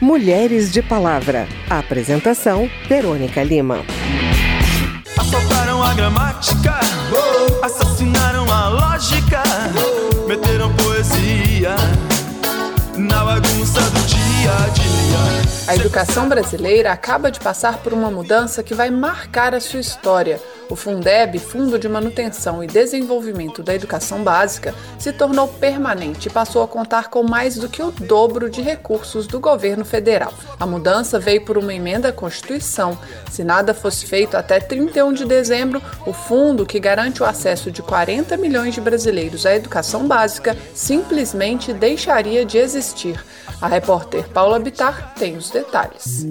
[0.00, 1.46] Mulheres de Palavra.
[1.68, 3.84] Apresentação: Verônica Lima.
[5.18, 6.80] Assaltaram a gramática,
[7.62, 9.42] assassinaram a lógica,
[13.60, 14.90] bagunça do dia a dia.
[15.68, 20.40] A educação brasileira acaba de passar por uma mudança que vai marcar a sua história.
[20.70, 26.62] O Fundeb, Fundo de Manutenção e Desenvolvimento da Educação Básica, se tornou permanente e passou
[26.62, 30.32] a contar com mais do que o dobro de recursos do governo federal.
[30.58, 32.96] A mudança veio por uma emenda à Constituição.
[33.30, 37.82] Se nada fosse feito até 31 de dezembro, o fundo, que garante o acesso de
[37.82, 43.22] 40 milhões de brasileiros à educação básica, simplesmente deixaria de existir.
[43.60, 46.24] A repórter Paula Bitar tem os detalhes.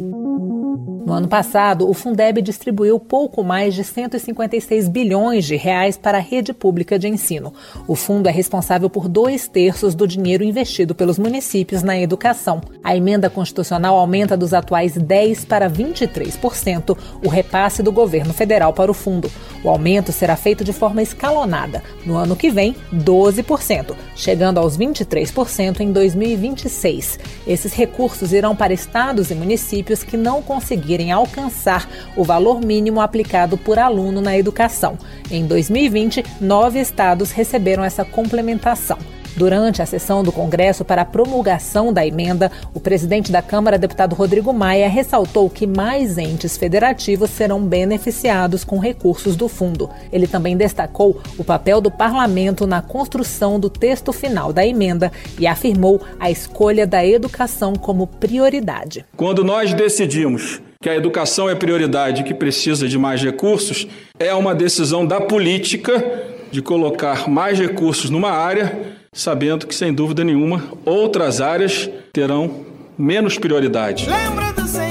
[1.06, 6.22] No ano passado, o Fundeb distribuiu pouco mais de 156 bilhões de reais para a
[6.22, 7.54] rede pública de ensino.
[7.88, 12.60] O fundo é responsável por dois terços do dinheiro investido pelos municípios na educação.
[12.84, 18.92] A emenda constitucional aumenta dos atuais 10 para 23% o repasse do governo federal para
[18.92, 19.32] o fundo.
[19.64, 21.82] O aumento será feito de forma escalonada.
[22.06, 27.20] No ano que vem, 12%, chegando aos 23% em 2026.
[27.48, 33.00] Esses recursos irão para estados e municípios que não conseguirem conseguirem alcançar o valor mínimo
[33.00, 34.98] aplicado por aluno na educação.
[35.30, 38.98] Em 2020, nove estados receberam essa complementação.
[39.36, 44.16] Durante a sessão do Congresso para a promulgação da emenda, o presidente da Câmara, deputado
[44.16, 49.90] Rodrigo Maia, ressaltou que mais entes federativos serão beneficiados com recursos do fundo.
[50.12, 55.48] Ele também destacou o papel do parlamento na construção do texto final da emenda e
[55.48, 59.06] afirmou a escolha da educação como prioridade.
[59.16, 63.86] Quando nós decidimos que a educação é prioridade que precisa de mais recursos,
[64.18, 66.02] é uma decisão da política
[66.52, 72.66] de colocar mais recursos numa área, sabendo que, sem dúvida nenhuma, outras áreas terão
[72.98, 74.08] menos prioridade.
[74.10, 74.89] Lembra do Senhor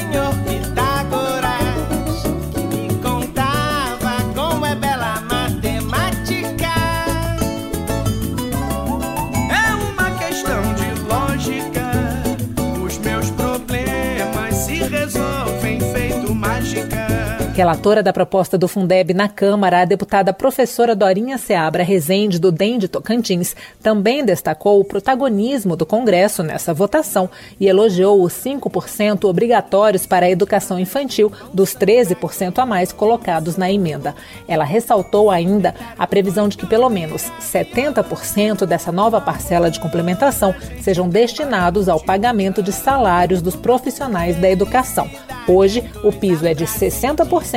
[17.59, 22.79] Relatora da proposta do Fundeb na Câmara, a deputada professora Dorinha Seabra Rezende, do DEM
[22.79, 30.07] de Tocantins, também destacou o protagonismo do Congresso nessa votação e elogiou os 5% obrigatórios
[30.07, 34.15] para a educação infantil dos 13% a mais colocados na emenda.
[34.47, 40.55] Ela ressaltou ainda a previsão de que pelo menos 70% dessa nova parcela de complementação
[40.81, 45.11] sejam destinados ao pagamento de salários dos profissionais da educação.
[45.49, 47.48] Hoje, o piso é de 60%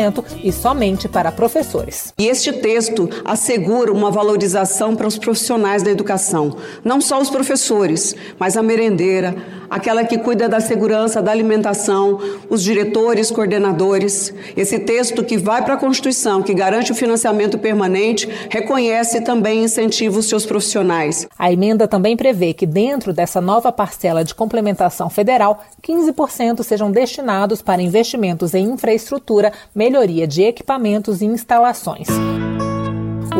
[0.43, 2.13] e somente para professores.
[2.17, 8.15] E este texto assegura uma valorização para os profissionais da educação, não só os professores,
[8.39, 9.35] mas a merendeira,
[9.71, 14.33] aquela que cuida da segurança da alimentação, os diretores, coordenadores.
[14.57, 20.19] Esse texto que vai para a Constituição, que garante o financiamento permanente, reconhece também incentiva
[20.19, 21.25] os seus profissionais.
[21.39, 27.61] A emenda também prevê que, dentro dessa nova parcela de complementação federal, 15% sejam destinados
[27.61, 32.07] para investimentos em infraestrutura, melhoria de equipamentos e instalações.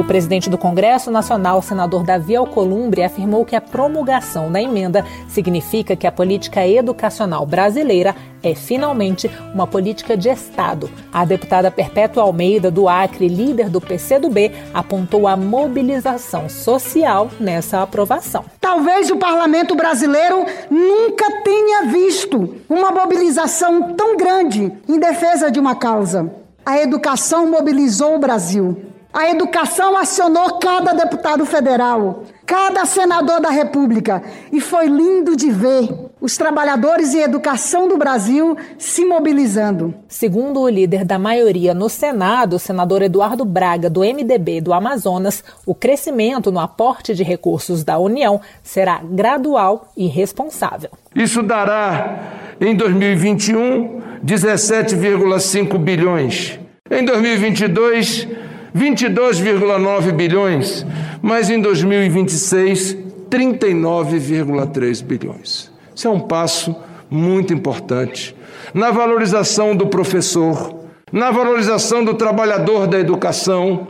[0.02, 5.96] O presidente do Congresso Nacional, senador Davi Alcolumbre, afirmou que a promulgação da emenda significa
[5.96, 10.90] que a política educacional brasileira é finalmente uma política de Estado.
[11.14, 18.44] A deputada Perpétua Almeida, do Acre, líder do PCdoB, apontou a mobilização social nessa aprovação.
[18.60, 25.76] Talvez o parlamento brasileiro nunca tenha visto uma mobilização tão grande em defesa de uma
[25.76, 26.34] causa.
[26.66, 28.91] A educação mobilizou o Brasil.
[29.14, 34.24] A educação acionou cada deputado federal, cada senador da República,
[34.54, 35.90] e foi lindo de ver
[36.22, 39.94] os trabalhadores em educação do Brasil se mobilizando.
[40.08, 45.44] Segundo o líder da maioria no Senado, o senador Eduardo Braga, do MDB do Amazonas,
[45.66, 50.90] o crescimento no aporte de recursos da União será gradual e responsável.
[51.14, 56.58] Isso dará, em 2021, 17,5 bilhões.
[56.90, 58.28] Em 2022,
[58.76, 60.86] 22,9 bilhões,
[61.22, 62.98] mas em 2026,
[63.30, 65.72] 39,3 bilhões.
[65.96, 66.76] Isso é um passo
[67.10, 68.36] muito importante
[68.74, 70.76] na valorização do professor,
[71.12, 73.88] na valorização do trabalhador da educação.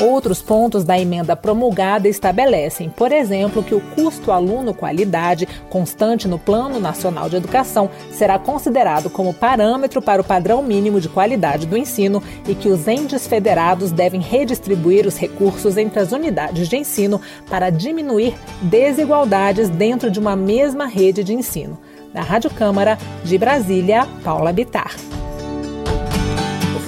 [0.00, 6.80] Outros pontos da emenda promulgada estabelecem, por exemplo, que o custo aluno-qualidade constante no Plano
[6.80, 12.22] Nacional de Educação será considerado como parâmetro para o padrão mínimo de qualidade do ensino
[12.48, 17.20] e que os entes federados devem redistribuir os recursos entre as unidades de ensino
[17.50, 21.78] para diminuir desigualdades dentro de uma mesma rede de ensino.
[22.14, 24.96] Da Rádio Câmara, de Brasília, Paula Bitar.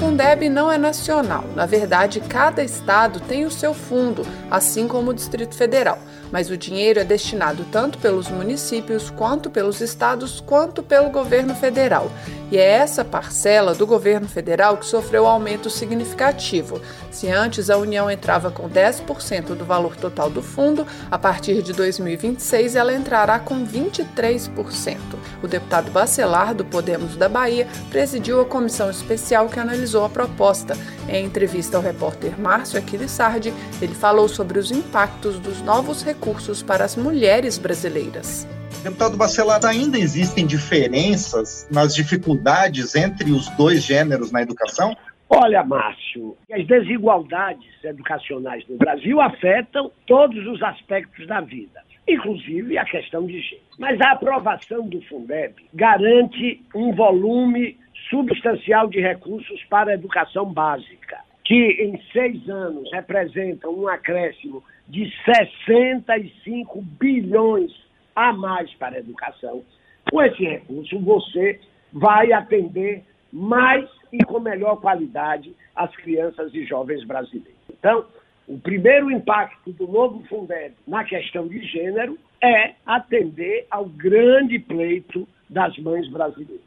[0.03, 1.45] Fundeb não é nacional.
[1.55, 5.97] Na verdade, cada estado tem o seu fundo, assim como o Distrito Federal
[6.33, 12.11] mas o dinheiro é destinado tanto pelos municípios, quanto pelos estados, quanto pelo governo federal.
[12.51, 16.81] E é essa parcela do governo federal que sofreu aumento significativo.
[17.11, 21.73] Se antes a União entrava com 10% do valor total do fundo, a partir de
[21.73, 24.99] 2026 ela entrará com 23%.
[25.43, 30.77] O deputado Bacelar, do Podemos da Bahia, presidiu a comissão especial que analisou a proposta.
[31.09, 36.63] Em entrevista ao repórter Márcio Aquilissardi, ele falou sobre os impactos dos novos recursos recursos
[36.63, 38.47] para as mulheres brasileiras.
[38.85, 44.97] Deputado Bacelar, ainda existem diferenças nas dificuldades entre os dois gêneros na educação?
[45.29, 52.85] Olha, Márcio, as desigualdades educacionais no Brasil afetam todos os aspectos da vida, inclusive a
[52.85, 53.67] questão de gênero.
[53.79, 57.77] Mas a aprovação do Fundeb garante um volume
[58.09, 65.11] substancial de recursos para a educação básica, que em seis anos representa um acréscimo de
[65.25, 67.73] 65 bilhões
[68.15, 69.65] a mais para a educação.
[70.11, 71.59] Com esse recurso, você
[71.91, 73.03] vai atender
[73.33, 77.57] mais e com melhor qualidade as crianças e jovens brasileiros.
[77.71, 78.05] Então,
[78.47, 85.27] o primeiro impacto do novo Fundeb na questão de gênero é atender ao grande pleito
[85.49, 86.61] das mães brasileiras.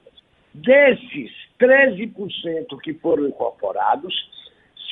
[0.52, 4.16] Desses 13% que foram incorporados,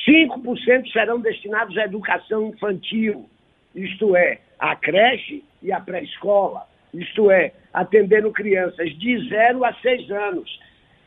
[0.06, 3.28] 5% serão destinados à educação infantil,
[3.74, 10.10] isto é, à creche e à pré-escola, isto é, atendendo crianças de 0 a 6
[10.10, 10.60] anos,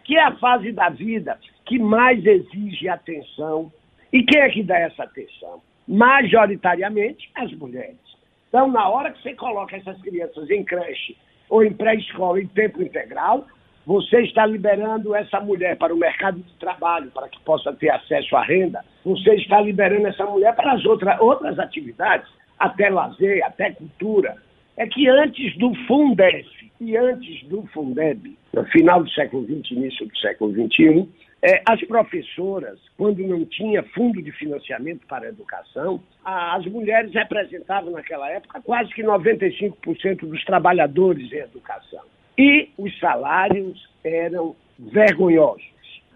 [0.03, 3.71] que é a fase da vida que mais exige atenção.
[4.11, 5.61] E quem é que dá essa atenção?
[5.87, 7.97] Majoritariamente as mulheres.
[8.47, 11.15] Então, na hora que você coloca essas crianças em creche
[11.49, 13.45] ou em pré-escola em tempo integral,
[13.87, 18.35] você está liberando essa mulher para o mercado de trabalho, para que possa ter acesso
[18.35, 18.83] à renda.
[19.05, 22.27] Você está liberando essa mulher para as outra, outras atividades,
[22.59, 24.35] até lazer, até cultura.
[24.75, 30.05] É que antes do Fundef e antes do Fundeb, no final do século XX, início
[30.05, 31.07] do século XXI,
[31.41, 37.91] é, as professoras, quando não tinha fundo de financiamento para a educação, as mulheres representavam
[37.91, 42.03] naquela época quase que 95% dos trabalhadores em educação.
[42.37, 45.65] E os salários eram vergonhosos.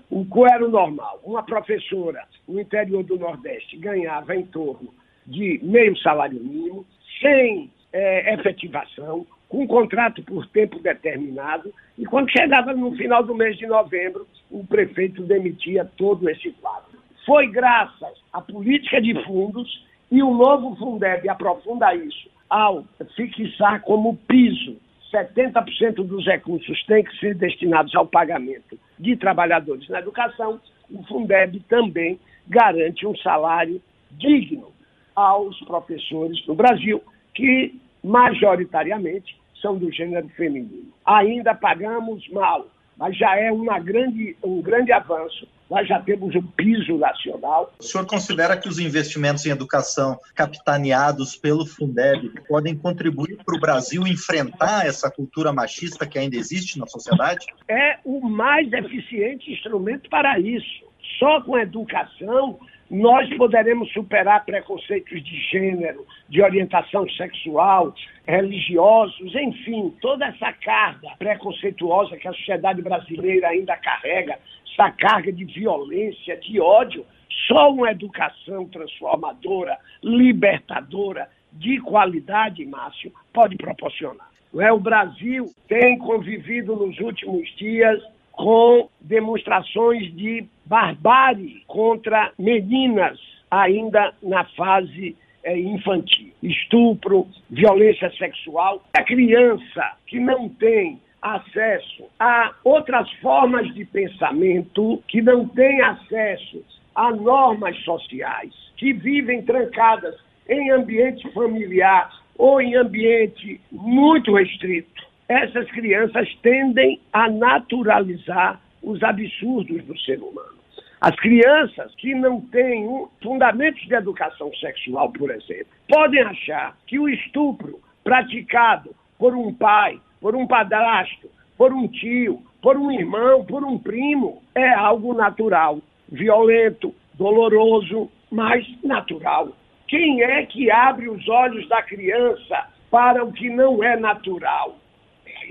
[0.10, 1.20] O qual era o normal?
[1.24, 4.94] Uma professora no interior do Nordeste ganhava em torno
[5.26, 6.86] de meio salário mínimo,
[7.22, 13.36] sem é, efetivação, com um contrato por tempo determinado, e quando chegava no final do
[13.36, 17.00] mês de novembro, o prefeito demitia todo esse quadro.
[17.26, 22.84] Foi graças à política de fundos e o novo Fundeb aprofunda isso ao
[23.16, 24.78] fixar como piso
[25.12, 30.60] 70% dos recursos têm que ser destinados ao pagamento de trabalhadores na educação,
[30.90, 33.82] o Fundeb também garante um salário
[34.12, 34.72] digno
[35.16, 37.02] aos professores no Brasil,
[37.34, 40.92] que majoritariamente são do gênero feminino.
[41.06, 42.68] Ainda pagamos mal,
[43.02, 47.74] mas já é uma grande, um grande avanço nós já temos um piso nacional.
[47.80, 53.60] O senhor considera que os investimentos em educação capitaneados pelo Fundeb podem contribuir para o
[53.60, 57.46] Brasil enfrentar essa cultura machista que ainda existe na sociedade?
[57.70, 60.84] É o mais eficiente instrumento para isso.
[61.18, 62.60] Só com educação
[62.92, 67.96] nós poderemos superar preconceitos de gênero, de orientação sexual,
[68.28, 74.38] religiosos, enfim, toda essa carga preconceituosa que a sociedade brasileira ainda carrega
[74.70, 77.06] essa carga de violência, de ódio,
[77.48, 84.30] só uma educação transformadora, libertadora, de qualidade, Márcio, pode proporcionar.
[84.60, 84.70] É?
[84.70, 88.02] O Brasil tem convivido nos últimos dias
[88.32, 93.20] com demonstrações de barbárie contra meninas
[93.50, 96.32] ainda na fase é, infantil.
[96.42, 98.84] Estupro, violência sexual.
[98.94, 106.64] A criança que não tem acesso a outras formas de pensamento, que não têm acesso
[106.96, 110.16] a normas sociais, que vivem trancadas
[110.50, 115.11] em ambiente familiar ou em ambiente muito restrito.
[115.32, 120.60] Essas crianças tendem a naturalizar os absurdos do ser humano.
[121.00, 122.86] As crianças que não têm
[123.24, 130.02] fundamentos de educação sexual, por exemplo, podem achar que o estupro praticado por um pai,
[130.20, 135.80] por um padrasto, por um tio, por um irmão, por um primo, é algo natural,
[136.12, 139.48] violento, doloroso, mas natural.
[139.88, 144.82] Quem é que abre os olhos da criança para o que não é natural?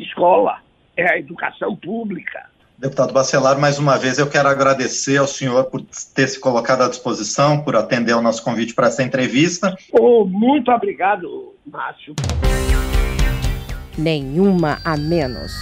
[0.02, 0.58] Escola,
[0.96, 2.48] é a educação pública.
[2.78, 5.82] Deputado Bacelar, mais uma vez eu quero agradecer ao senhor por
[6.14, 9.76] ter se colocado à disposição, por atender ao nosso convite para essa entrevista.
[9.92, 12.14] Oh, muito obrigado, Márcio.
[13.98, 15.52] Nenhuma a menos.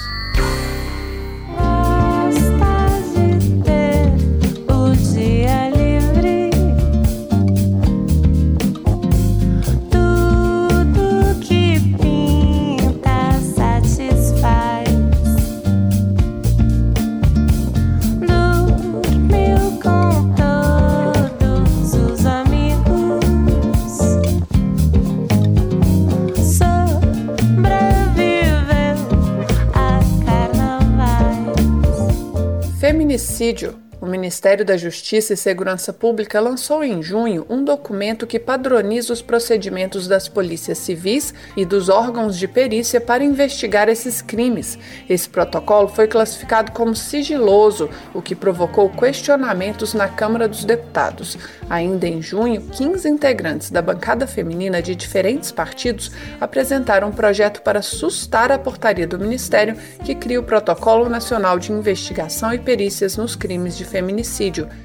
[33.38, 39.12] Feminicídio o Ministério da Justiça e Segurança Pública lançou em junho um documento que padroniza
[39.12, 44.79] os procedimentos das polícias civis e dos órgãos de perícia para investigar esses crimes.
[45.11, 51.37] Esse protocolo foi classificado como sigiloso, o que provocou questionamentos na Câmara dos Deputados.
[51.69, 57.83] Ainda em junho, 15 integrantes da bancada feminina de diferentes partidos apresentaram um projeto para
[57.83, 63.35] sustar a portaria do Ministério que cria o Protocolo Nacional de Investigação e Perícias nos
[63.35, 63.98] Crimes de.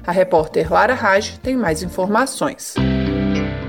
[0.06, 2.74] A repórter Lara Raj tem mais informações.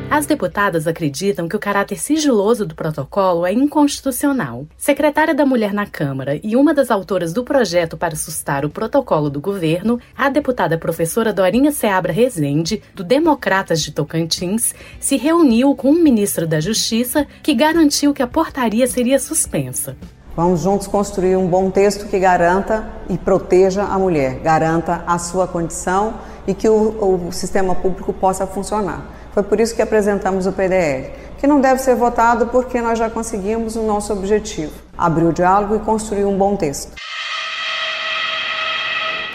[0.10, 4.66] As deputadas acreditam que o caráter sigiloso do protocolo é inconstitucional.
[4.78, 9.30] Secretária da Mulher na Câmara e uma das autoras do projeto para sustar o protocolo
[9.30, 15.90] do governo, a deputada professora Dorinha Seabra Rezende, do Democratas de Tocantins, se reuniu com
[15.90, 19.98] o ministro da Justiça, que garantiu que a portaria seria suspensa.
[20.36, 25.48] Vamos juntos construir um bom texto que garanta e proteja a mulher, garanta a sua
[25.48, 26.16] condição
[26.46, 29.06] e que o, o, sistema público possa funcionar.
[29.34, 33.10] Foi por isso que apresentamos o PDL, que não deve ser votado porque nós já
[33.10, 36.92] conseguimos o nosso objetivo: abrir o diálogo e construir um bom texto.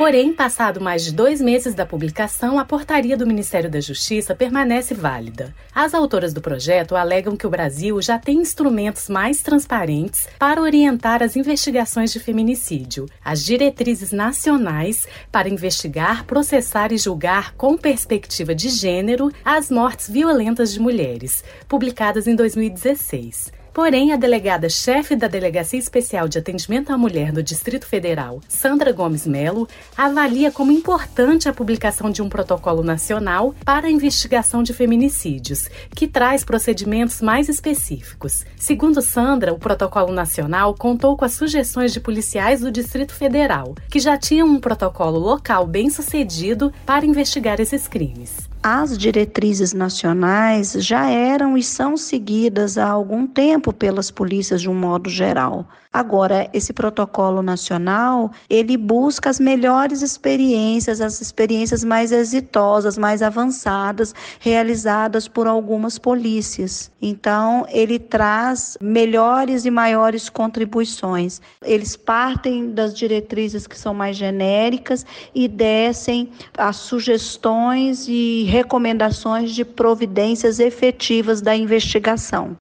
[0.00, 4.95] Porém, passado mais de dois meses da publicação, a portaria do Ministério da Justiça permanece
[4.95, 5.54] válida.
[5.75, 11.23] As autoras do projeto alegam que o Brasil já tem instrumentos mais transparentes para orientar
[11.23, 18.71] as investigações de feminicídio, as diretrizes nacionais para investigar, processar e julgar com perspectiva de
[18.71, 23.60] gênero as mortes violentas de mulheres, publicadas em 2016.
[23.73, 29.27] Porém, a delegada-chefe da Delegacia Especial de Atendimento à Mulher do Distrito Federal, Sandra Gomes
[29.27, 35.69] Melo, avalia como importante a publicação de um protocolo nacional para a investigação de feminicídios,
[35.95, 38.45] que traz procedimentos mais específicos.
[38.57, 44.00] Segundo Sandra, o protocolo nacional contou com as sugestões de policiais do Distrito Federal, que
[44.00, 51.09] já tinham um protocolo local bem sucedido para investigar esses crimes as diretrizes nacionais já
[51.09, 55.67] eram e são seguidas há algum tempo pelas polícias de um modo geral.
[55.93, 64.14] Agora, esse protocolo nacional, ele busca as melhores experiências, as experiências mais exitosas, mais avançadas,
[64.38, 66.93] realizadas por algumas polícias.
[67.02, 71.40] Então, ele traz melhores e maiores contribuições.
[71.61, 79.64] Eles partem das diretrizes que são mais genéricas e descem as sugestões e recomendações de
[79.64, 82.57] providências efetivas da investigação.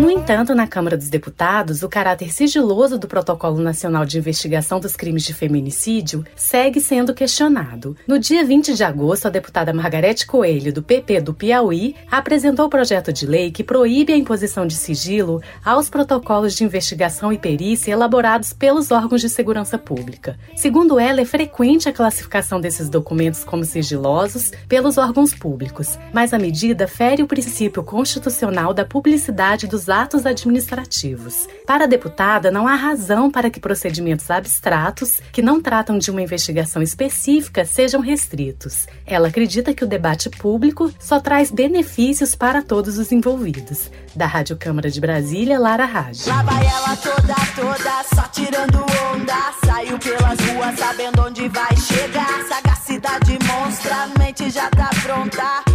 [0.00, 4.96] No entanto, na Câmara dos Deputados, o caráter sigiloso do Protocolo Nacional de Investigação dos
[4.96, 7.94] Crimes de Feminicídio segue sendo questionado.
[8.08, 12.70] No dia 20 de agosto, a deputada Margarete Coelho, do PP do Piauí, apresentou o
[12.70, 17.92] projeto de lei que proíbe a imposição de sigilo aos protocolos de investigação e perícia
[17.92, 20.38] elaborados pelos órgãos de segurança pública.
[20.56, 26.38] Segundo ela, é frequente a classificação desses documentos como sigilosos pelos órgãos públicos, mas a
[26.38, 31.46] medida fere o princípio constitucional da publicidade dos atos administrativos.
[31.66, 36.22] Para a deputada, não há razão para que procedimentos abstratos, que não tratam de uma
[36.22, 38.86] investigação específica, sejam restritos.
[39.06, 43.90] Ela acredita que o debate público só traz benefícios para todos os envolvidos.
[44.14, 46.26] Da Rádio Câmara de Brasília, Lara Raj.
[46.26, 48.78] Lá vai ela toda, toda, só tirando
[49.12, 49.52] onda.
[49.64, 52.44] Saiu pelas ruas sabendo onde vai chegar.
[52.48, 55.69] Sagacidade monstra, mente já tá pronta.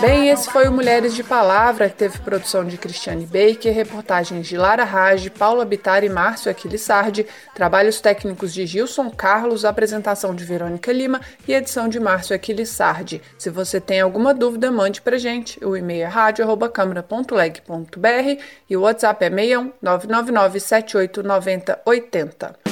[0.00, 4.56] Bem, esse foi o Mulheres de Palavra, que teve produção de Cristiane Baker, reportagens de
[4.56, 10.92] Lara Rage, Paula Bitar e Márcio Aquilissardi, trabalhos técnicos de Gilson Carlos, apresentação de Verônica
[10.92, 13.20] Lima e edição de Márcio Aquilissardi.
[13.36, 15.58] Se você tem alguma dúvida, mande pra gente.
[15.64, 18.40] O e-mail é rádio.câmara.leg.br
[18.70, 22.67] e o WhatsApp é 61 999 78 90 80.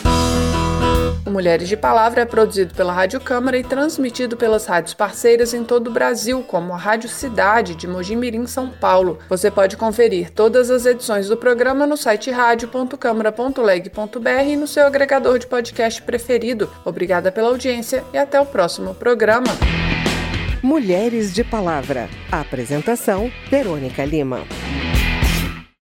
[1.26, 5.64] O Mulheres de Palavra é produzido pela Rádio Câmara e transmitido pelas rádios parceiras em
[5.64, 9.18] todo o Brasil, como a Rádio Cidade de Mojimirim, São Paulo.
[9.28, 15.40] Você pode conferir todas as edições do programa no site rádio.câmara.leg.br e no seu agregador
[15.40, 16.71] de podcast preferido.
[16.85, 19.49] Obrigada pela audiência e até o próximo programa.
[20.62, 22.09] Mulheres de Palavra.
[22.30, 24.45] Apresentação: Verônica Lima.